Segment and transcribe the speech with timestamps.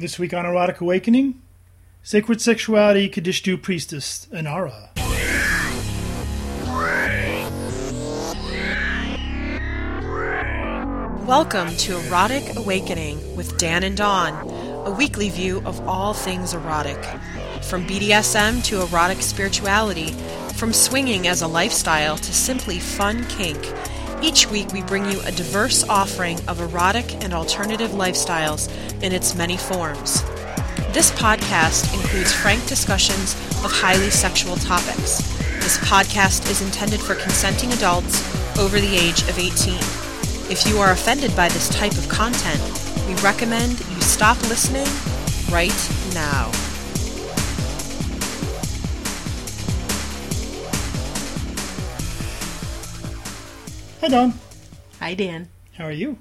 [0.00, 1.42] This week on Erotic Awakening,
[2.04, 4.90] Sacred Sexuality Kadishtu Priestess Inara.
[11.26, 14.34] Welcome to Erotic Awakening with Dan and Dawn,
[14.86, 17.04] a weekly view of all things erotic.
[17.64, 20.12] From BDSM to erotic spirituality,
[20.54, 23.58] from swinging as a lifestyle to simply fun kink,
[24.22, 28.70] each week we bring you a diverse offering of erotic and alternative lifestyles
[29.02, 30.22] in its many forms.
[30.92, 33.34] This podcast includes frank discussions
[33.64, 35.18] of highly sexual topics.
[35.60, 38.22] This podcast is intended for consenting adults
[38.58, 39.74] over the age of 18.
[40.50, 42.60] If you are offended by this type of content,
[43.06, 44.88] we recommend you stop listening
[45.52, 46.67] right now.
[54.00, 54.34] Hi, Dawn.
[55.00, 55.48] Hi, Dan.
[55.76, 56.18] How are you?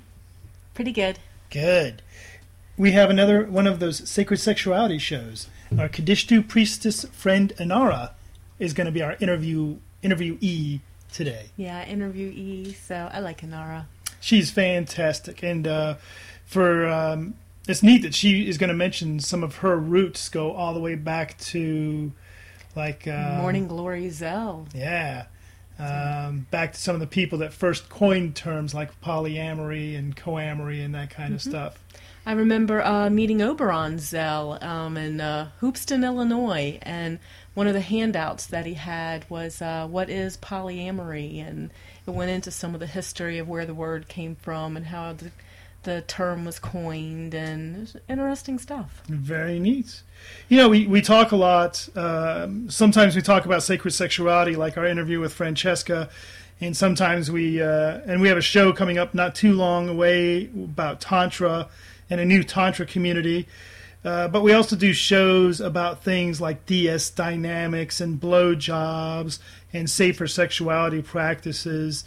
[0.73, 1.19] Pretty good.
[1.51, 2.01] Good.
[2.75, 5.47] We have another one of those sacred sexuality shows.
[5.77, 8.11] Our Kadishtu Priestess friend Anara
[8.57, 10.79] is going to be our interview interviewee
[11.13, 11.49] today.
[11.55, 12.75] Yeah, interviewee.
[12.75, 13.85] So I like Anara.
[14.19, 15.95] She's fantastic, and uh,
[16.47, 17.35] for um,
[17.67, 20.79] it's neat that she is going to mention some of her roots go all the
[20.79, 22.11] way back to
[22.75, 24.67] like uh, Morning Glory Zell.
[24.73, 25.25] Yeah.
[25.79, 30.83] Um, back to some of the people that first coined terms like polyamory and coamory
[30.83, 31.77] and that kind of stuff.
[32.25, 37.19] I remember uh, meeting Oberon Zell um, in uh, Hoopeston, Illinois, and
[37.53, 41.69] one of the handouts that he had was uh, "What is polyamory?" and
[42.05, 45.13] it went into some of the history of where the word came from and how
[45.13, 45.31] the
[45.83, 49.01] the term was coined, and interesting stuff.
[49.07, 50.01] Very neat.
[50.49, 51.87] You know, we, we talk a lot.
[51.95, 56.09] Um, sometimes we talk about sacred sexuality, like our interview with Francesca,
[56.59, 60.45] and sometimes we uh, and we have a show coming up not too long away
[60.45, 61.69] about tantra
[62.09, 63.47] and a new tantra community.
[64.03, 69.39] Uh, but we also do shows about things like DS dynamics and blowjobs
[69.73, 72.05] and safer sexuality practices.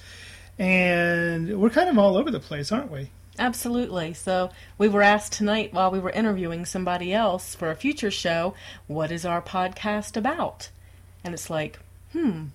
[0.58, 3.10] And we're kind of all over the place, aren't we?
[3.38, 4.12] Absolutely.
[4.12, 8.54] So we were asked tonight while we were interviewing somebody else for a future show,
[8.86, 10.70] what is our podcast about?
[11.24, 11.78] And it's like,
[12.12, 12.46] hmm,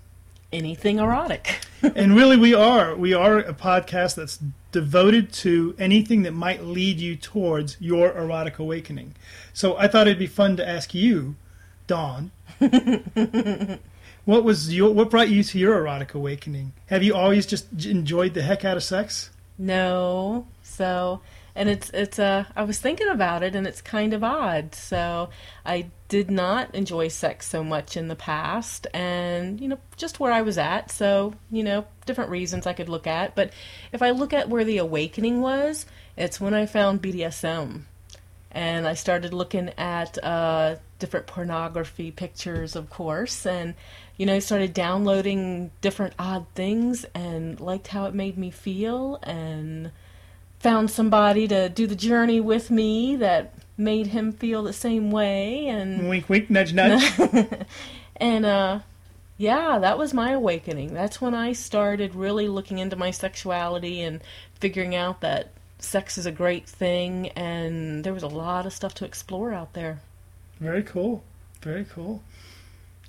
[0.52, 1.62] anything erotic.
[1.82, 2.96] and really, we are.
[2.96, 4.40] We are a podcast that's
[4.72, 9.16] devoted to anything that might lead you towards your erotic awakening.
[9.54, 11.36] So I thought it'd be fun to ask you,
[11.88, 12.32] Dawn.
[14.26, 16.74] what was your what brought you to your erotic awakening?
[16.88, 19.30] Have you always just enjoyed the heck out of sex?
[19.58, 20.48] No.
[20.64, 21.22] So,
[21.56, 24.76] and it's it's uh I was thinking about it and it's kind of odd.
[24.76, 25.30] So,
[25.66, 30.32] I did not enjoy sex so much in the past and, you know, just where
[30.32, 30.92] I was at.
[30.92, 33.52] So, you know, different reasons I could look at, but
[33.92, 35.86] if I look at where the awakening was,
[36.16, 37.82] it's when I found BDSM.
[38.52, 43.74] And I started looking at uh, different pornography pictures, of course, and
[44.18, 49.92] you know, started downloading different odd things and liked how it made me feel and
[50.60, 55.68] found somebody to do the journey with me that made him feel the same way
[55.68, 57.04] and wink wink nudge nudge.
[58.18, 58.80] And uh
[59.38, 60.94] yeah that was my awakening.
[60.94, 64.22] That's when i started really looking into my sexuality and
[64.62, 68.94] figuring out that sex is a great thing and there was a lot of stuff
[68.96, 70.00] to explore out there.
[70.62, 71.22] Very cool.
[71.62, 72.24] Very cool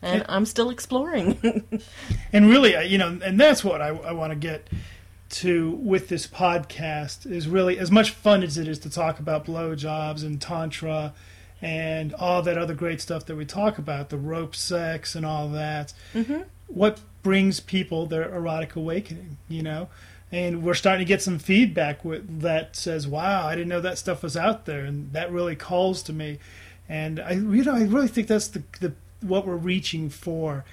[0.06, 1.64] and I'm still exploring.
[2.32, 4.68] and really, you know, and that's what I, I want to get
[5.28, 9.44] to with this podcast is really as much fun as it is to talk about
[9.46, 11.14] blowjobs and tantra
[11.60, 15.48] and all that other great stuff that we talk about, the rope sex and all
[15.48, 15.92] that.
[16.14, 16.42] Mm-hmm.
[16.68, 19.88] What brings people their erotic awakening, you know?
[20.30, 23.96] And we're starting to get some feedback with, that says, "Wow, I didn't know that
[23.96, 26.40] stuff was out there," and that really calls to me.
[26.88, 30.64] And I, you know, I really think that's the the what we're reaching for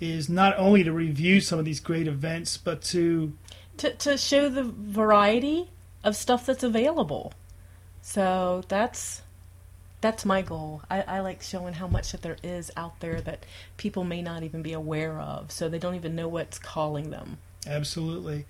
[0.00, 3.36] is not only to review some of these great events, but to
[3.76, 5.70] to, to show the variety
[6.04, 7.32] of stuff that's available.
[8.02, 9.22] So that's
[10.00, 10.82] that's my goal.
[10.90, 13.44] I, I like showing how much that there is out there that
[13.76, 17.38] people may not even be aware of, so they don't even know what's calling them.
[17.66, 18.46] Absolutely,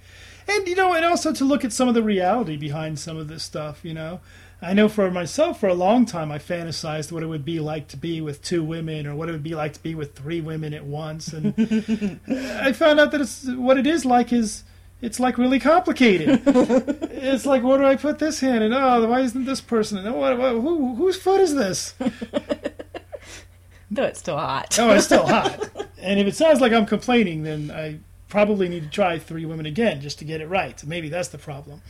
[0.47, 3.27] and you know, and also to look at some of the reality behind some of
[3.27, 3.81] this stuff.
[3.85, 4.21] You know,
[4.63, 7.89] I know for myself, for a long time, I fantasized what it would be like
[7.89, 10.41] to be with two women, or what it would be like to be with three
[10.41, 11.33] women at once.
[11.33, 11.55] And
[12.29, 14.65] I found out that it's what it is like is
[15.01, 16.43] it's like really complicated.
[16.47, 18.63] it's like, where do I put this hand?
[18.63, 19.97] And oh, why isn't this person?
[19.99, 21.95] And oh, what, what, who, whose foot is this?
[23.91, 24.79] no, it's still hot.
[24.79, 25.71] oh, it's still hot.
[25.99, 27.99] And if it sounds like I'm complaining, then I
[28.31, 30.83] probably need to try three women again just to get it right.
[30.87, 31.83] Maybe that's the problem.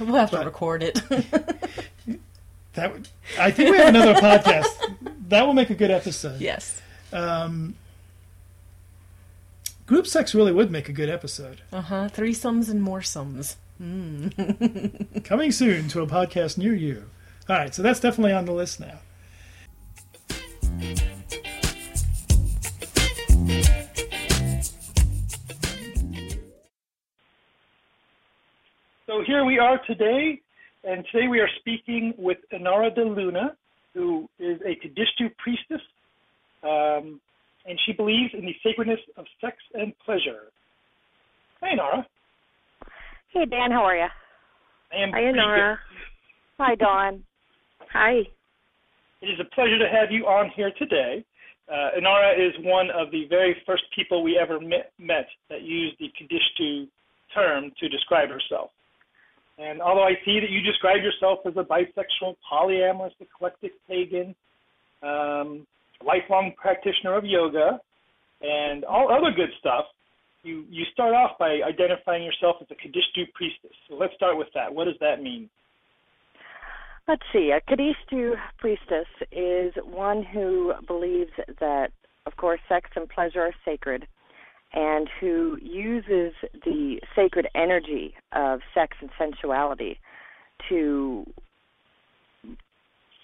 [0.00, 1.00] We'll have but, to record it.
[2.74, 3.08] That would,
[3.40, 4.68] I think we have another podcast.
[5.30, 6.40] That will make a good episode.
[6.40, 6.80] Yes.
[7.12, 7.74] Um,
[9.84, 11.62] group sex really would make a good episode.
[11.72, 12.08] Uh huh.
[12.08, 13.56] Threesomes and more sums.
[13.82, 15.24] Mm.
[15.24, 17.06] Coming soon to a podcast near you.
[17.48, 19.00] All right, so that's definitely on the list now.
[29.28, 30.40] Here we are today,
[30.84, 33.54] and today we are speaking with Inara de Luna,
[33.92, 35.82] who is a Kadishtu priestess,
[36.62, 37.20] um,
[37.66, 40.48] and she believes in the sacredness of sex and pleasure.
[41.60, 42.06] Hey, Inara.
[43.34, 44.06] Hey, Dan, how are you?
[44.94, 45.76] I am Hi, pretty Inara.
[46.58, 47.22] Hi, Dawn.
[47.92, 48.20] Hi.
[49.20, 51.22] It is a pleasure to have you on here today.
[51.70, 55.96] Uh, Inara is one of the very first people we ever met, met that used
[56.00, 56.88] the Kadishtu
[57.34, 58.70] term to describe herself.
[59.58, 64.34] And although I see that you describe yourself as a bisexual, polyamorous, eclectic pagan,
[65.02, 65.66] um,
[66.04, 67.80] lifelong practitioner of yoga,
[68.40, 69.86] and all other good stuff,
[70.44, 73.76] you, you start off by identifying yourself as a Kadishtu priestess.
[73.88, 74.72] So let's start with that.
[74.72, 75.50] What does that mean?
[77.08, 77.50] Let's see.
[77.50, 81.90] A Kadishtu priestess is one who believes that,
[82.26, 84.06] of course, sex and pleasure are sacred,
[84.72, 86.34] and who uses
[86.64, 89.98] the sacred energy of sex and sensuality
[90.68, 91.26] to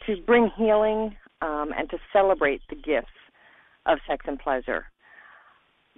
[0.07, 3.09] to bring healing um, and to celebrate the gifts
[3.87, 4.87] of sex and pleasure.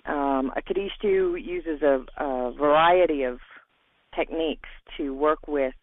[0.06, 3.38] Um, a Kadishtu uses a, a variety of
[4.14, 5.74] techniques to work with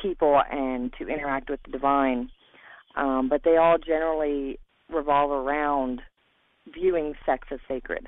[0.00, 2.30] people and to interact with the divine,
[2.96, 4.58] um, but they all generally
[4.92, 6.00] revolve around
[6.72, 8.06] viewing sex as sacred.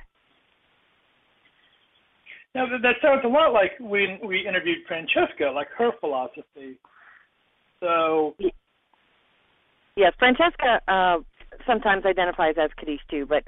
[2.55, 6.79] Now, that, that sounds a lot like when we interviewed Francesca, like her philosophy.
[7.81, 8.35] So,
[9.97, 11.19] Yes, Francesca uh,
[11.67, 13.45] sometimes identifies as Kadishtu, but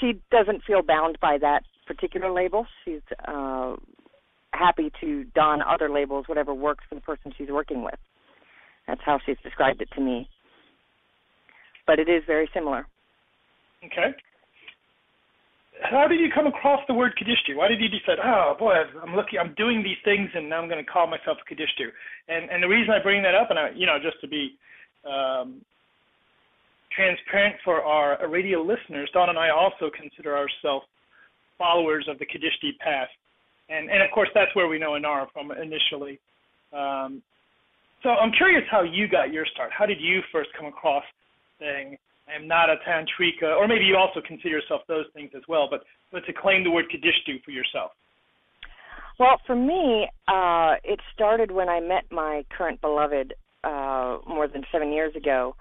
[0.00, 2.66] she doesn't feel bound by that particular label.
[2.84, 3.76] She's uh,
[4.52, 7.98] happy to don other labels, whatever works for the person she's working with.
[8.86, 10.28] That's how she's described it to me.
[11.86, 12.86] But it is very similar.
[13.84, 14.14] okay.
[15.82, 17.56] How did you come across the word Kadishtu?
[17.56, 20.68] Why did you decide, oh boy, I'm looking, I'm doing these things, and now I'm
[20.68, 21.90] going to call myself a Kadishtu?
[22.28, 24.56] And and the reason I bring that up, and I, you know, just to be
[25.04, 25.60] um,
[26.94, 30.86] transparent for our radio listeners, Dawn and I also consider ourselves
[31.58, 33.08] followers of the Kadishti path,
[33.68, 36.20] and and of course that's where we know Inara from initially.
[36.72, 37.22] Um,
[38.02, 39.70] so I'm curious how you got your start.
[39.76, 41.04] How did you first come across
[41.58, 41.96] saying
[42.28, 45.68] I am not a tantrika, or maybe you also consider yourself those things as well,
[45.70, 47.90] but but to claim the word Kadishtu for yourself?
[49.18, 54.64] Well, for me, uh, it started when I met my current beloved uh, more than
[54.72, 55.54] seven years ago.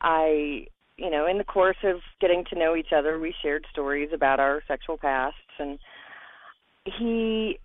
[0.00, 0.66] I,
[0.96, 4.40] you know, in the course of getting to know each other, we shared stories about
[4.40, 5.78] our sexual pasts, and
[6.84, 7.58] he,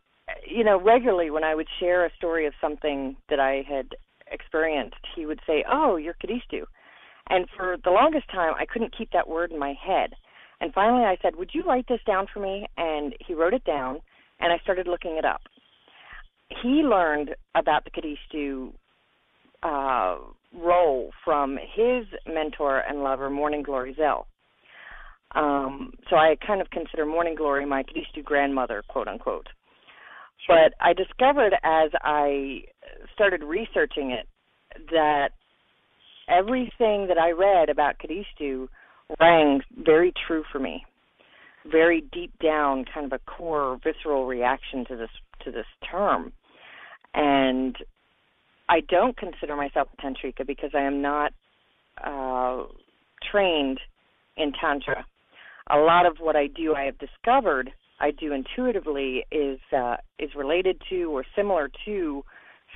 [0.47, 3.95] you know, regularly when I would share a story of something that I had
[4.31, 6.65] experienced, he would say, "Oh, you're Kadishtu,"
[7.29, 10.13] and for the longest time, I couldn't keep that word in my head.
[10.59, 13.63] And finally, I said, "Would you write this down for me?" And he wrote it
[13.63, 14.01] down,
[14.39, 15.41] and I started looking it up.
[16.61, 18.73] He learned about the Kadishtu
[19.63, 20.17] uh,
[20.53, 24.27] role from his mentor and lover, Morning Glory Zell.
[25.35, 29.47] Um, so I kind of consider Morning Glory my Kadishtu grandmother, quote unquote.
[30.47, 32.61] But I discovered as I
[33.13, 34.27] started researching it
[34.91, 35.29] that
[36.27, 38.67] everything that I read about Kadishtu
[39.19, 40.85] rang very true for me.
[41.69, 45.09] Very deep down, kind of a core visceral reaction to this
[45.43, 46.31] to this term.
[47.13, 47.75] And
[48.69, 51.33] I don't consider myself a tantrika because I am not
[52.03, 52.63] uh,
[53.29, 53.79] trained
[54.35, 55.05] in tantra.
[55.69, 60.29] A lot of what I do, I have discovered, I do intuitively is uh, is
[60.35, 62.23] related to or similar to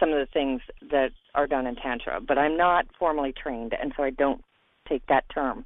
[0.02, 2.20] some of the things that are done in tantra.
[2.20, 4.44] But I'm not formally trained, and so I don't
[4.90, 5.64] take that term.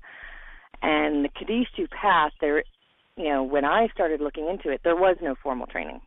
[0.84, 2.64] And the Kadishtu path, there,
[3.16, 6.02] you know, when I started looking into it, there was no formal training.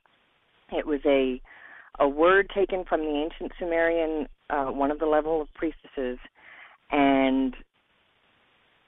[0.70, 1.40] It was a
[2.00, 6.18] a word taken from the ancient Sumerian, uh, one of the level of priestesses,
[6.92, 7.56] and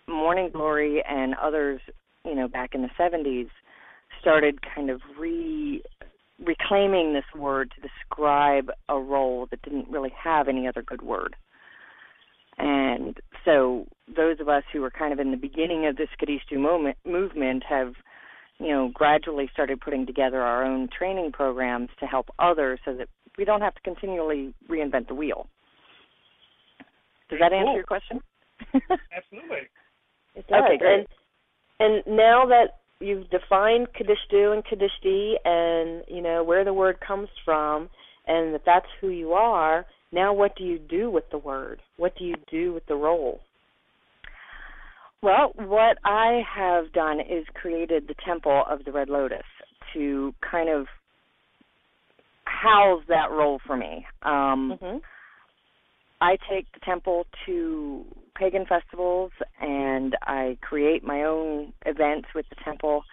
[0.07, 1.81] Morning Glory and others,
[2.25, 3.49] you know, back in the 70s,
[4.21, 5.83] started kind of re
[6.45, 11.37] reclaiming this word to describe a role that didn't really have any other good word.
[12.59, 16.59] And so those of us who were kind of in the beginning of this Kadishtu
[16.59, 17.95] moment, movement have
[18.61, 23.09] you know, gradually started putting together our own training programs to help others so that
[23.39, 25.47] we don't have to continually reinvent the wheel.
[27.31, 27.75] Does that answer cool.
[27.75, 28.21] your question?
[29.17, 29.59] Absolutely.
[30.37, 30.63] It does.
[30.65, 31.09] Okay, great.
[31.81, 36.99] And and now that you've defined Kadishtu and Kadishti and you know where the word
[37.07, 37.89] comes from
[38.27, 41.81] and that that's who you are, now what do you do with the word?
[41.97, 43.41] What do you do with the role?
[45.23, 49.43] Well, what I have done is created the Temple of the Red Lotus
[49.95, 50.87] to kind of
[52.45, 54.07] house that role for me.
[54.23, 54.99] Um, Mm-hmm.
[56.21, 58.05] I take the temple to
[58.41, 63.05] pagan festivals and I create my own events with the temple.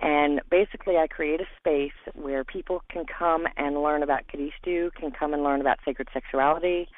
[0.00, 5.10] And basically, I create a space where people can come and learn about Kadishtu, can
[5.10, 6.88] come and learn about sacred sexuality.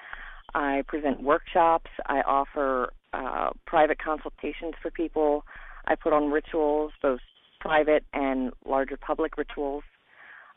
[0.55, 1.91] I present workshops.
[2.07, 5.45] I offer uh, private consultations for people.
[5.87, 7.21] I put on rituals, both
[7.61, 9.85] private and larger public rituals,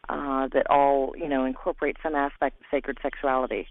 [0.07, 3.67] uh, that all you know incorporate some aspect of sacred sexuality.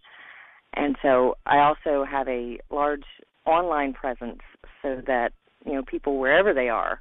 [0.74, 3.04] And so I also have a large
[3.46, 4.40] online presence
[4.82, 5.32] so that,
[5.64, 7.00] you know, people wherever they are,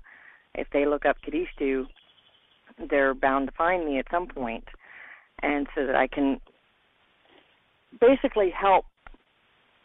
[0.56, 1.86] if they look up Kadishtu,
[2.90, 4.66] they're bound to find me at some point.
[5.42, 6.40] And so that I can
[8.00, 8.86] basically help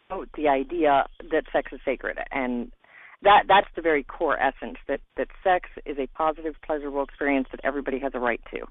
[0.07, 2.71] promote the idea that sex is sacred and
[3.23, 7.61] that that's the very core essence that that sex is a positive pleasurable experience that
[7.63, 8.65] everybody has a right to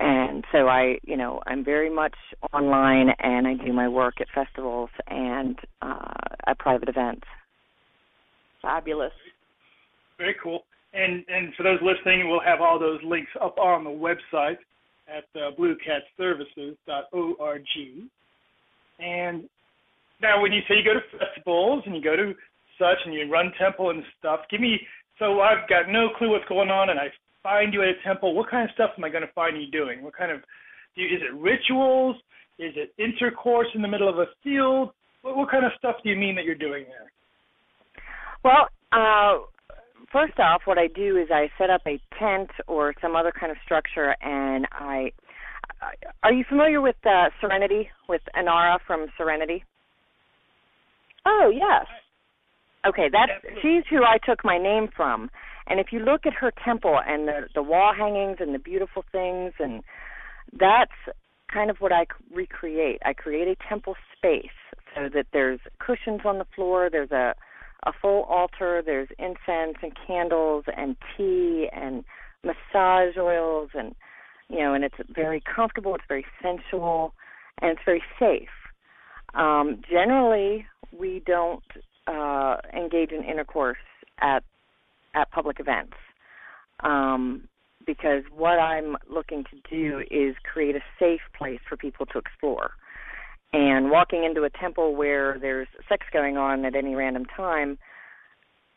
[0.00, 2.14] and so I, you know, I'm very much
[2.52, 6.14] online, and I do my work at festivals and uh,
[6.46, 7.26] at private events.
[8.60, 9.12] Fabulous.
[10.18, 10.64] Very cool.
[10.92, 14.58] And and for those listening, we'll have all those links up on the website
[15.08, 17.64] at uh, bluecatservices.org.
[19.00, 19.48] And
[20.22, 22.34] now, when you say you go to festivals and you go to
[22.78, 24.80] such and you run temple and stuff, give me.
[25.18, 27.06] So I've got no clue what's going on, and I
[27.44, 28.34] find you at a temple.
[28.34, 30.02] What kind of stuff am I going to find you doing?
[30.02, 30.40] What kind of
[30.96, 32.16] do you, is it rituals?
[32.58, 34.90] Is it intercourse in the middle of a field?
[35.22, 37.12] What, what kind of stuff do you mean that you're doing there?
[38.42, 39.44] Well, uh,
[40.10, 43.52] first off, what I do is I set up a tent or some other kind
[43.52, 45.12] of structure, and I.
[46.22, 49.64] Are you familiar with uh, Serenity, with Inara from Serenity?
[51.26, 51.86] Oh yes.
[52.86, 53.32] Okay, that's
[53.62, 55.30] she's who I took my name from.
[55.66, 59.04] And if you look at her temple and the the wall hangings and the beautiful
[59.10, 59.82] things and
[60.58, 60.92] that's
[61.52, 63.00] kind of what I recreate.
[63.04, 64.46] I create a temple space
[64.94, 67.34] so that there's cushions on the floor, there's a
[67.86, 72.02] a full altar, there's incense and candles and tea and
[72.42, 73.94] massage oils and
[74.48, 77.14] you know, and it's very comfortable, it's very sensual,
[77.60, 78.48] and it's very safe.
[79.34, 80.66] Um, generally,
[80.96, 81.64] we don't
[82.06, 83.78] uh, engage in intercourse
[84.20, 84.44] at
[85.14, 85.96] at public events
[86.80, 87.48] um,
[87.86, 92.72] because what I'm looking to do is create a safe place for people to explore.
[93.52, 97.78] And walking into a temple where there's sex going on at any random time,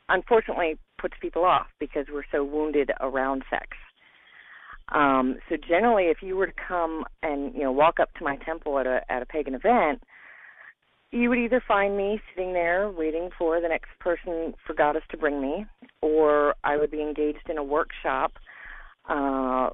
[0.10, 3.70] unfortunately, puts people off because we're so wounded around sex.
[4.90, 8.38] Um, so generally, if you were to come and you know walk up to my
[8.38, 10.02] temple at a at a pagan event,
[11.12, 15.18] you would either find me sitting there waiting for the next person for goddess to
[15.18, 15.66] bring me,
[16.02, 18.34] or I would be engaged in a workshop.
[19.10, 19.70] Uh,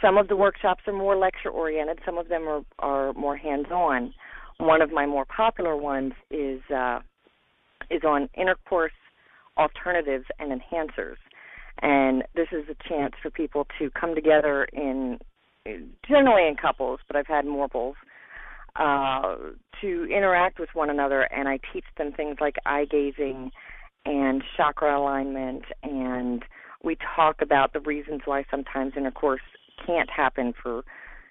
[0.00, 2.00] some of the workshops are more lecture oriented.
[2.04, 4.12] Some of them are are more hands on.
[4.58, 7.00] One of my more popular ones is uh,
[7.90, 8.92] is on intercourse
[9.56, 11.16] alternatives and enhancers
[11.80, 15.18] and this is a chance for people to come together in
[16.08, 17.94] generally in couples, but I've had morbles
[18.76, 19.36] uh,
[19.80, 23.52] to interact with one another, and I teach them things like eye gazing
[24.04, 26.44] and chakra alignment, and
[26.82, 29.42] we talk about the reasons why sometimes intercourse
[29.86, 30.84] can't happen for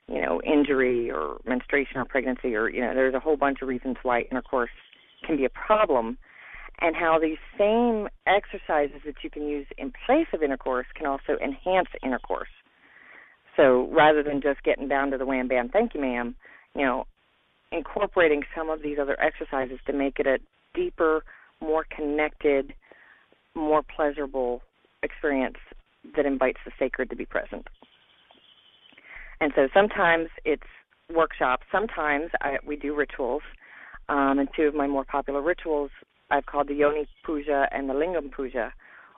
[0.08, 3.68] you know injury or menstruation or pregnancy or you know there's a whole bunch of
[3.68, 4.70] reasons why intercourse
[5.26, 6.18] can be a problem
[6.80, 11.38] and how these same exercises that you can use in place of intercourse can also
[11.44, 12.50] enhance intercourse.
[13.56, 16.36] So rather than just getting down to the wham bam thank you ma'am,
[16.76, 17.06] you know,
[17.72, 20.40] incorporating some of these other exercises to make it a
[20.74, 21.24] deeper,
[21.62, 22.74] more connected,
[23.56, 24.62] more pleasurable
[25.04, 25.58] experience
[26.16, 27.68] that invites the sacred to be present.
[29.40, 30.64] And so sometimes it's
[31.14, 33.42] workshops, sometimes I, we do rituals.
[34.10, 35.92] Um, and two of my more popular rituals
[36.32, 38.74] I've called the Yoni Puja and the Lingam Puja,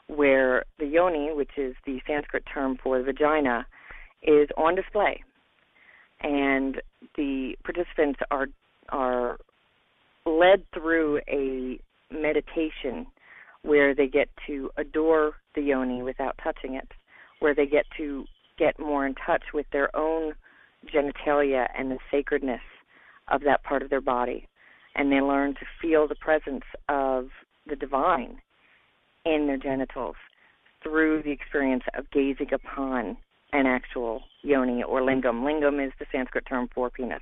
[0.07, 3.65] where the Yoni, which is the Sanskrit term for vagina,
[4.23, 5.23] is on display,
[6.21, 6.81] and
[7.15, 8.47] the participants are
[8.89, 9.37] are
[10.25, 11.79] led through a
[12.13, 13.07] meditation
[13.63, 16.87] where they get to adore the yoni without touching it,
[17.39, 18.25] where they get to
[18.57, 20.33] get more in touch with their own
[20.93, 22.61] genitalia and the sacredness
[23.29, 24.47] of that part of their body
[24.95, 27.29] and they learn to feel the presence of
[27.67, 28.37] the divine
[29.25, 30.15] in their genitals
[30.83, 33.17] through the experience of gazing upon
[33.53, 35.43] an actual yoni or lingam.
[35.43, 37.21] Lingam is the Sanskrit term for penis.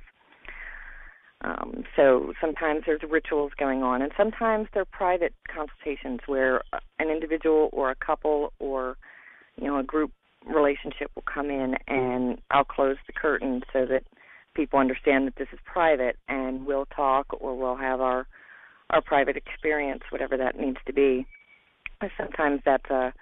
[1.42, 6.62] Um, so sometimes there's rituals going on, and sometimes they're private consultations where
[6.98, 8.96] an individual or a couple or
[9.56, 10.12] you know a group
[10.46, 14.04] relationship will come in, and I'll close the curtain so that
[14.54, 18.26] people understand that this is private, and we'll talk or we'll have our
[18.90, 21.26] our private experience, whatever that needs to be.
[22.18, 23.12] Sometimes that's a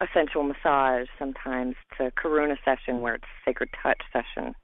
[0.00, 1.08] a sensual massage.
[1.18, 4.54] Sometimes it's a karuna session where it's sacred touch session.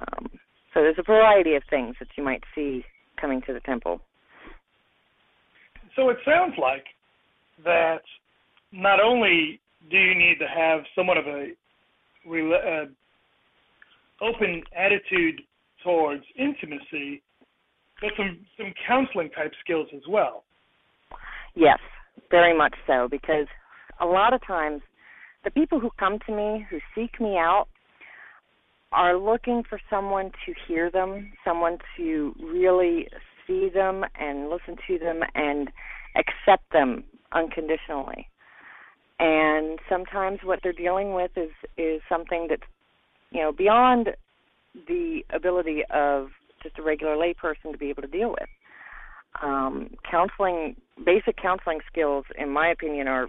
[0.00, 0.30] Um,
[0.74, 2.84] so there's a variety of things that you might see
[3.20, 4.00] coming to the temple.
[5.94, 6.84] So it sounds like
[7.64, 8.02] that
[8.72, 11.52] not only do you need to have somewhat of a
[12.26, 12.84] uh,
[14.20, 15.40] open attitude
[15.84, 17.22] towards intimacy,
[18.00, 20.42] but some some counseling type skills as well.
[21.54, 21.78] Yes,
[22.30, 23.06] very much so.
[23.08, 23.46] Because
[24.00, 24.82] a lot of times,
[25.44, 27.66] the people who come to me, who seek me out,
[28.94, 33.08] are looking for someone to hear them, someone to really
[33.46, 35.70] see them and listen to them and
[36.16, 38.28] accept them unconditionally.
[39.18, 42.62] And sometimes what they're dealing with is is something that's
[43.30, 44.10] you know beyond
[44.88, 46.28] the ability of
[46.62, 48.48] just a regular layperson to be able to deal with.
[49.42, 53.28] Um, counseling, basic counseling skills, in my opinion, are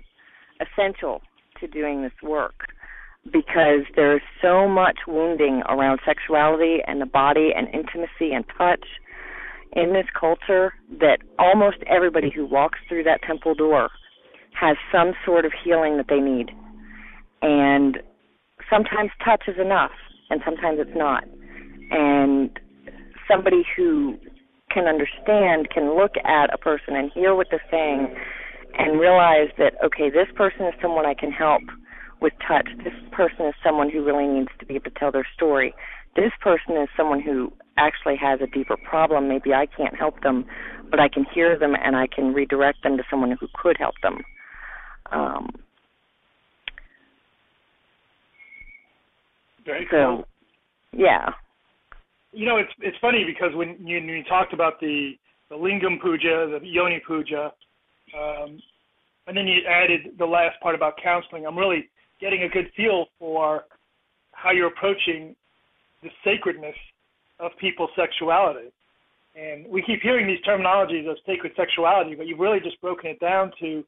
[0.61, 1.21] essential
[1.59, 2.67] to doing this work
[3.31, 8.85] because there's so much wounding around sexuality and the body and intimacy and touch
[9.73, 13.89] in this culture that almost everybody who walks through that temple door
[14.59, 16.51] has some sort of healing that they need.
[17.41, 17.97] And
[18.69, 19.91] sometimes touch is enough
[20.29, 21.23] and sometimes it's not.
[21.91, 22.57] And
[23.29, 24.17] somebody who
[24.71, 28.15] can understand can look at a person and hear what they're saying
[28.77, 31.61] and realize that okay, this person is someone I can help
[32.21, 32.67] with touch.
[32.83, 35.73] This person is someone who really needs to be able to tell their story.
[36.15, 39.27] This person is someone who actually has a deeper problem.
[39.27, 40.45] Maybe I can't help them,
[40.89, 43.95] but I can hear them and I can redirect them to someone who could help
[44.01, 44.23] them.
[45.11, 45.49] Um,
[49.65, 50.25] Very so, cool.
[50.93, 51.29] yeah.
[52.31, 55.13] You know, it's it's funny because when you, when you talked about the
[55.49, 57.51] the lingam puja, the yoni puja,
[58.17, 58.59] um,
[59.27, 61.45] and then you added the last part about counseling.
[61.45, 61.89] I'm really
[62.25, 63.65] getting a good feel for
[64.31, 65.35] how you're approaching
[66.01, 66.75] the sacredness
[67.39, 68.69] of people's sexuality.
[69.35, 73.19] And we keep hearing these terminologies of sacred sexuality, but you've really just broken it
[73.19, 73.83] down to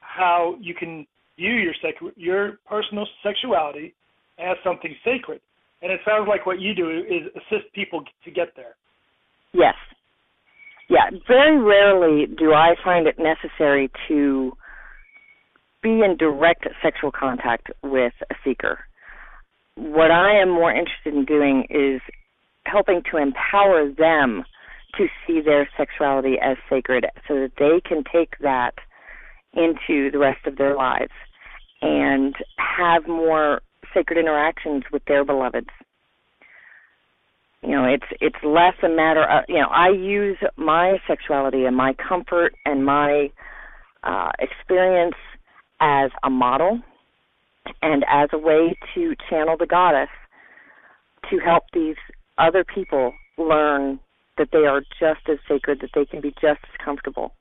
[0.00, 3.92] how you can view your sec- your personal sexuality
[4.38, 5.42] as something sacred.
[5.82, 8.74] And it sounds like what you do is assist people to get there.
[9.52, 9.74] Yes.
[10.88, 14.52] Yeah, very rarely do I find it necessary to
[15.82, 18.80] be in direct sexual contact with a seeker.
[19.76, 22.00] What I am more interested in doing is
[22.66, 24.44] helping to empower them
[24.96, 28.74] to see their sexuality as sacred so that they can take that
[29.52, 31.12] into the rest of their lives
[31.80, 33.60] and have more
[33.94, 35.68] sacred interactions with their beloveds.
[37.62, 41.76] You know, it's it's less a matter of you know, I use my sexuality and
[41.76, 43.30] my comfort and my
[44.04, 45.16] uh experience
[45.80, 46.80] as a model
[47.82, 50.08] and as a way to channel the goddess
[51.30, 51.96] to help these
[52.38, 54.00] other people learn
[54.38, 57.32] that they are just as sacred, that they can be just as comfortable.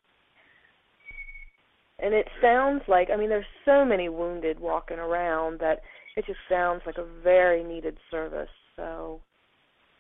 [2.00, 5.82] And it sounds like I mean there's so many wounded walking around that
[6.15, 8.50] it just sounds like a very needed service.
[8.76, 9.19] So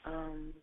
[0.05, 0.53] um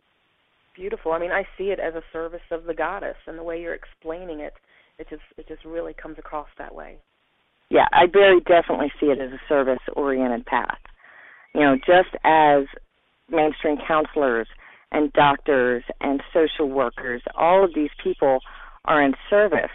[0.75, 1.11] beautiful.
[1.11, 3.73] I mean I see it as a service of the goddess and the way you're
[3.73, 4.53] explaining it
[4.97, 6.99] it just it just really comes across that way
[7.69, 10.77] yeah, I very definitely see it as a service oriented path.
[11.53, 12.65] You know, just as
[13.29, 14.47] mainstream counselors
[14.91, 18.39] and doctors and social workers, all of these people
[18.85, 19.71] are in service.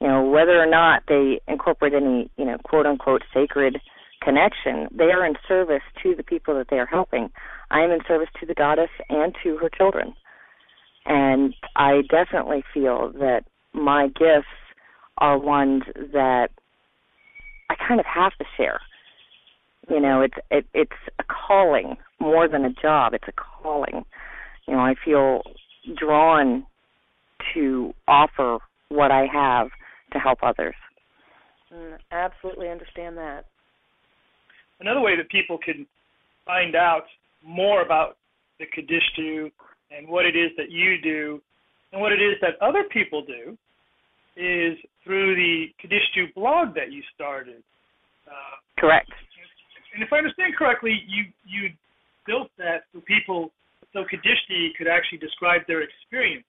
[0.00, 3.80] You know, whether or not they incorporate any, you know, quote unquote sacred
[4.22, 7.30] connection, they are in service to the people that they are helping.
[7.70, 10.14] I am in service to the goddess and to her children.
[11.06, 14.48] And I definitely feel that my gifts
[15.18, 15.82] are ones
[16.12, 16.48] that
[17.70, 18.80] I kind of have to share.
[19.88, 23.12] You know, it's it, it's a calling more than a job.
[23.14, 24.04] It's a calling.
[24.66, 25.42] You know, I feel
[25.96, 26.66] drawn
[27.52, 29.68] to offer what I have
[30.12, 30.74] to help others.
[31.72, 33.44] Mm, absolutely understand that.
[34.80, 35.86] Another way that people can
[36.46, 37.04] find out
[37.44, 38.16] more about
[38.58, 39.50] the Kadishtu
[39.90, 41.40] and what it is that you do
[41.92, 43.56] And what it is that other people do
[44.36, 47.62] is through the Kadishtu blog that you started.
[48.26, 49.10] Uh, Correct.
[49.94, 51.70] And if I understand correctly, you you
[52.26, 53.50] built that so people,
[53.92, 56.44] so Kadishti could actually describe their experience.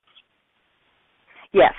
[1.54, 1.74] Yes.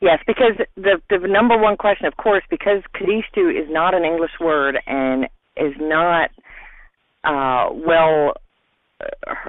[0.00, 4.32] Yes, because the the number one question, of course, because Kadishtu is not an English
[4.40, 5.24] word and
[5.56, 6.30] is not
[7.24, 8.32] uh, well,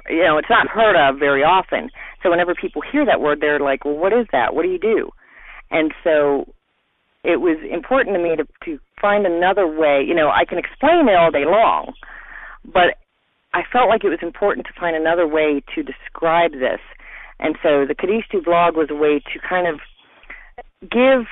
[0.08, 1.90] you know, it's not heard of very often.
[2.22, 4.54] So whenever people hear that word, they're like, "Well, what is that?
[4.54, 5.10] What do you do?"
[5.72, 6.52] And so
[7.24, 10.04] it was important to me to to find another way.
[10.06, 11.94] You know, I can explain it all day long,
[12.64, 12.98] but
[13.54, 16.80] I felt like it was important to find another way to describe this.
[17.40, 19.80] And so the Kadishtu blog was a way to kind of
[20.82, 21.26] give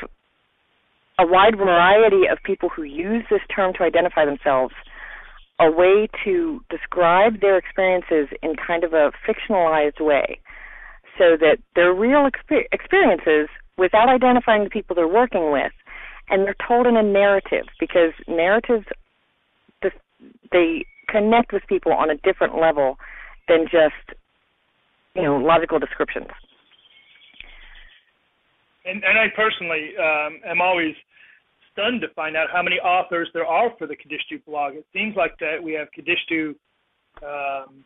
[1.19, 4.75] a wide variety of people who use this term to identify themselves
[5.61, 10.41] a way to describe their experiences in kind of a fictionalized way
[11.19, 13.49] so that they're real exper- experiences
[13.81, 15.73] without identifying the people they're working with
[16.29, 18.85] and they're told in a narrative because narratives
[20.53, 22.99] they connect with people on a different level
[23.49, 24.19] than just
[25.15, 26.29] you know logical descriptions
[28.85, 30.95] and and I personally um, am always
[31.73, 34.75] stunned to find out how many authors there are for the Kadishtu blog.
[34.75, 36.55] It seems like that we have Kadishtu,
[37.23, 37.85] um,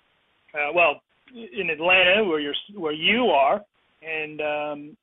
[0.54, 1.00] uh, well,
[1.34, 3.60] in Atlanta where you're where you are,
[4.02, 4.96] and um,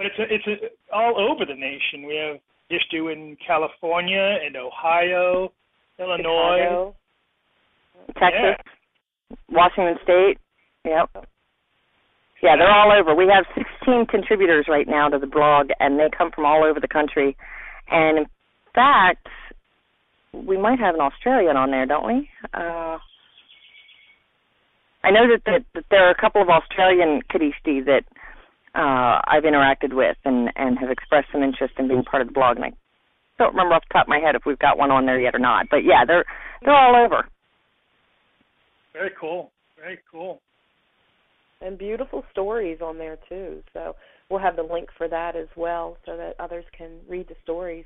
[0.00, 2.06] but it's a, it's a, all over the nation.
[2.06, 2.38] We have
[2.70, 5.52] Kadishtu in California and Ohio,
[5.98, 6.96] Illinois, Chicago,
[8.18, 8.64] Texas,
[9.30, 9.36] yeah.
[9.50, 10.38] Washington State.
[10.86, 11.26] Yep.
[12.42, 13.14] Yeah, they're all over.
[13.14, 16.80] We have 16 contributors right now to the blog, and they come from all over
[16.80, 17.36] the country.
[17.90, 18.26] And in
[18.74, 19.28] fact,
[20.32, 22.30] we might have an Australian on there, don't we?
[22.54, 22.96] Uh,
[25.04, 28.04] I know that, that, that there are a couple of Australian Kadishti that
[28.74, 32.34] uh, I've interacted with and, and have expressed some interest in being part of the
[32.34, 32.56] blog.
[32.56, 32.72] And I
[33.38, 35.34] don't remember off the top of my head if we've got one on there yet
[35.34, 35.66] or not.
[35.70, 36.24] But yeah, they're
[36.62, 37.26] they're all over.
[38.92, 39.50] Very cool.
[39.78, 40.40] Very cool
[41.60, 43.62] and beautiful stories on there too.
[43.72, 43.94] So
[44.28, 47.84] we'll have the link for that as well, so that others can read the stories.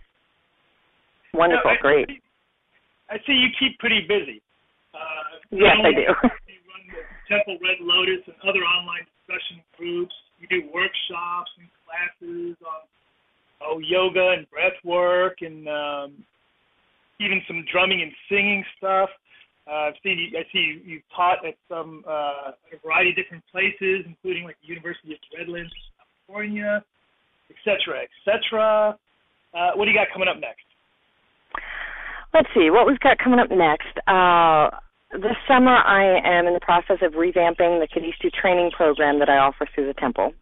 [1.32, 2.08] Wonderful, I, great.
[3.10, 4.40] I see you keep pretty busy.
[4.94, 6.00] Uh, yes, I do.
[6.00, 6.06] you
[6.70, 10.14] run the Temple Red Lotus and other online discussion groups.
[10.40, 12.82] You do workshops and classes on
[13.62, 16.24] oh yoga and breath work and um,
[17.20, 19.08] even some drumming and singing stuff.
[19.66, 23.16] Uh, I've seen you, I see you, you've taught at some uh, a variety of
[23.16, 25.72] different places, including like the University of Redlands,
[26.26, 26.84] California,
[27.48, 28.98] et cetera, et cetera.
[29.54, 30.66] Uh, what do you got coming up next?
[32.34, 33.96] Let's see what we've got coming up next.
[34.06, 34.68] Uh,
[35.14, 39.38] this summer, I am in the process of revamping the Kadishtu training program that I
[39.38, 40.32] offer through the temple.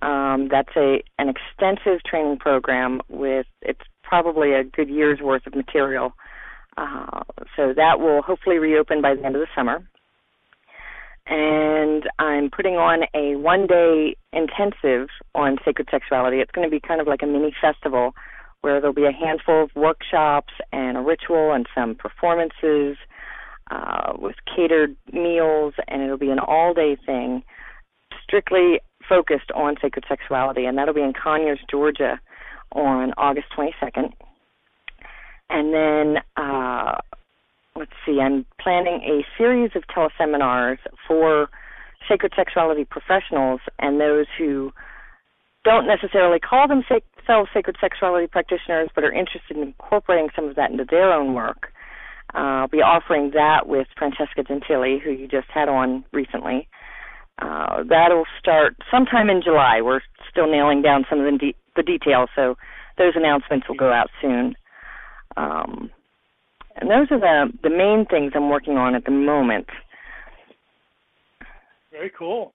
[0.00, 5.54] Um, that's a an extensive training program with it's probably a good year's worth of
[5.54, 6.12] material
[6.78, 7.22] uh,
[7.56, 9.82] so that will hopefully reopen by the end of the summer.
[11.26, 16.38] And I'm putting on a one day intensive on sacred sexuality.
[16.38, 18.14] It's going to be kind of like a mini festival
[18.60, 22.96] where there'll be a handful of workshops and a ritual and some performances
[23.70, 27.42] uh, with catered meals, and it'll be an all day thing
[28.22, 30.64] strictly focused on sacred sexuality.
[30.64, 32.20] And that'll be in Conyers, Georgia
[32.72, 34.12] on August 22nd.
[35.50, 36.98] And then, uh,
[37.74, 41.48] let's see, I'm planning a series of teleseminars for
[42.08, 44.72] sacred sexuality professionals and those who
[45.64, 50.70] don't necessarily call themselves sacred sexuality practitioners but are interested in incorporating some of that
[50.70, 51.72] into their own work.
[52.34, 56.68] Uh, I'll be offering that with Francesca Gentille, who you just had on recently.
[57.40, 59.80] Uh, that'll start sometime in July.
[59.80, 62.56] We're still nailing down some of the, de- the details, so
[62.98, 64.56] those announcements will go out soon.
[65.36, 65.90] Um,
[66.76, 69.66] and those are the the main things I'm working on at the moment.
[71.90, 72.52] Very cool.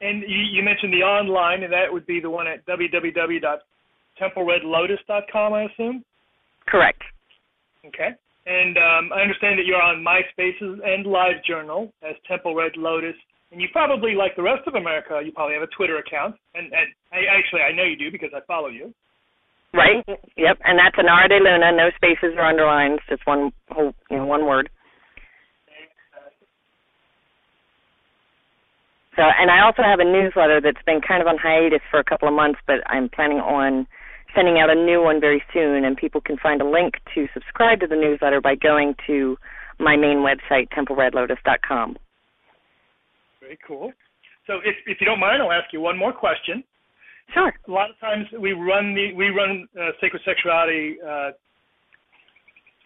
[0.00, 5.64] And you, you mentioned the online, and that would be the one at www.templeredlotus.com, I
[5.64, 6.04] assume.
[6.66, 7.02] Correct.
[7.84, 8.10] Okay.
[8.48, 13.14] And um, I understand that you're on MySpaces and LiveJournal as Temple Red Lotus,
[13.52, 16.34] and you probably, like the rest of America, you probably have a Twitter account.
[16.54, 18.92] And, and I, actually, I know you do because I follow you.
[19.74, 20.02] Right.
[20.08, 20.58] Yep.
[20.64, 24.46] And that's Inara de Luna, no spaces or underlines, just one whole, you know, one
[24.46, 24.70] word.
[29.16, 32.04] So, and I also have a newsletter that's been kind of on hiatus for a
[32.04, 33.86] couple of months, but I'm planning on
[34.38, 37.80] sending out a new one very soon, and people can find a link to subscribe
[37.80, 39.36] to the newsletter by going to
[39.80, 41.96] my main website, templeredlotus.com.
[43.40, 43.92] Very cool.
[44.46, 46.62] so if if you don't mind, I'll ask you one more question.
[47.34, 47.52] Sure.
[47.66, 51.30] A lot of times we run the we run uh, sacred sexuality, uh,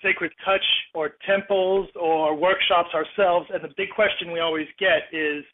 [0.03, 5.45] sacred touch, or temples or workshops ourselves, and the big question we always get is,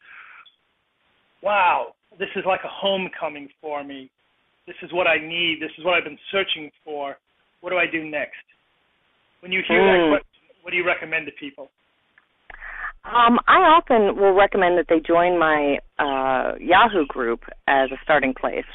[1.41, 4.09] "Wow, this is like a homecoming for me.
[4.69, 5.57] This is what I need.
[5.59, 7.17] This is what I've been searching for.
[7.61, 8.45] What do I do next?"
[9.41, 9.89] When you hear Mm.
[9.89, 11.71] that question, what do you recommend to people?
[13.05, 18.33] Um, I often will recommend that they join my uh, Yahoo group as a starting
[18.33, 18.69] place.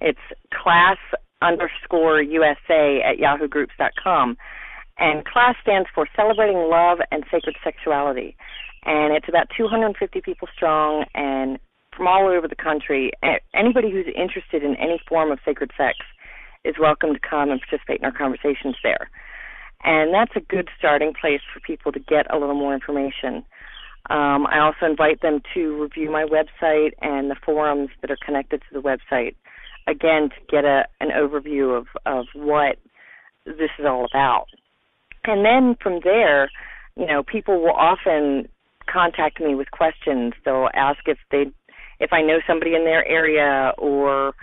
[0.00, 0.20] It's
[0.52, 0.98] class
[1.40, 4.36] underscore USA at yahoogroups.com.
[4.98, 8.36] And class stands for Celebrating Love and Sacred Sexuality.
[8.84, 11.58] And it's about 250 people strong and
[11.96, 13.12] from all over the country.
[13.54, 15.98] Anybody who's interested in any form of sacred sex
[16.64, 19.10] is welcome to come and participate in our conversations there.
[19.84, 23.44] And that's a good starting place for people to get a little more information.
[24.10, 28.62] Um, I also invite them to review my website and the forums that are connected
[28.62, 29.34] to the website,
[29.86, 32.78] again, to get a, an overview of, of what
[33.44, 34.46] this is all about.
[35.24, 36.50] And then from there,
[36.96, 38.48] you know, people will often
[38.92, 40.34] contact me with questions.
[40.44, 41.50] They'll ask if they,
[42.02, 44.34] if I know somebody in their area, or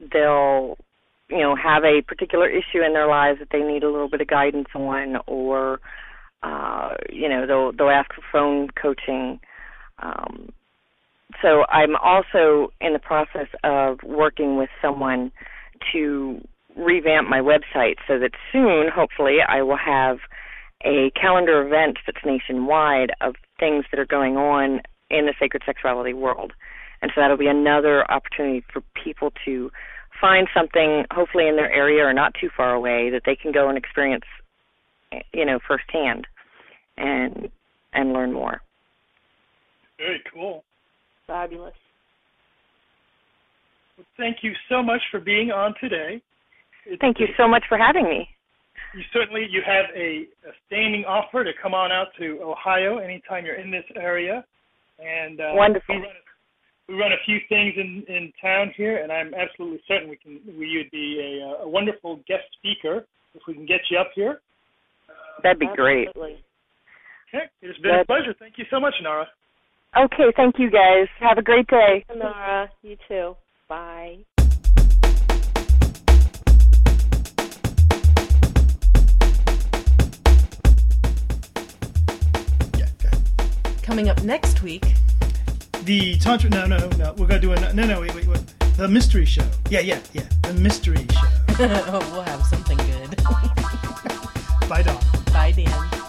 [0.00, 0.78] they'll,
[1.28, 4.22] you know, have a particular issue in their lives that they need a little bit
[4.22, 5.80] of guidance on, or
[6.42, 9.38] uh, you know, they'll they'll ask for phone coaching.
[9.98, 10.48] Um,
[11.40, 15.32] so I'm also in the process of working with someone
[15.92, 16.40] to
[16.76, 20.18] revamp my website so that soon, hopefully, I will have
[20.84, 25.62] a calendar of events that's nationwide of things that are going on in the sacred
[25.64, 26.52] sexuality world.
[27.02, 29.70] And so that'll be another opportunity for people to
[30.20, 33.68] find something, hopefully in their area or not too far away, that they can go
[33.68, 34.24] and experience,
[35.34, 36.26] you know, firsthand,
[36.96, 37.48] and
[37.92, 38.62] and learn more.
[39.98, 40.64] Very cool.
[41.26, 41.74] Fabulous.
[43.98, 46.22] Well, thank you so much for being on today.
[46.86, 48.28] It's- Thank you so much for having me.
[48.94, 53.44] You certainly you have a, a standing offer to come on out to Ohio anytime
[53.46, 54.44] you're in this area,
[54.98, 55.94] and uh, Wonderful.
[55.96, 56.31] We run, a,
[56.88, 60.40] we run a few things in in town here, and I'm absolutely certain we can
[60.58, 64.40] we would be a, a wonderful guest speaker if we can get you up here.
[65.42, 66.08] That'd be great.
[66.08, 68.34] Okay, it's been a pleasure.
[68.38, 69.26] Thank you so much, Nara.
[69.96, 71.06] Okay, thank you guys.
[71.20, 72.04] Have a great day.
[72.14, 73.36] Nora, you too.
[73.68, 74.18] Bye.
[82.76, 83.82] Yeah, go ahead.
[83.82, 84.84] Coming up next week,
[85.84, 86.48] The Tantra.
[86.50, 87.12] No, no, no.
[87.18, 88.00] We're gonna do a no, no.
[88.00, 88.54] Wait, wait, wait.
[88.76, 89.44] The mystery show.
[89.68, 90.22] Yeah, yeah, yeah.
[90.42, 91.20] The mystery show.
[91.58, 93.16] oh, we'll have something good.
[94.68, 95.02] Bye, Dawn.
[95.32, 96.02] Bye, Dan.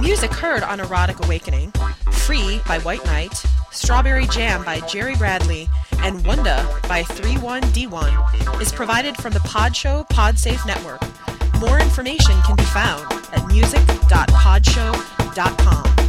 [0.00, 1.72] Music heard on Erotic Awakening,
[2.12, 3.34] Free by White Knight,
[3.72, 10.08] Strawberry Jam by Jerry Bradley, and Wunda by 31D1 is provided from the Pod Podshow
[10.08, 11.07] Podsafe Network.
[11.60, 16.07] More information can be found at music.podshow.com.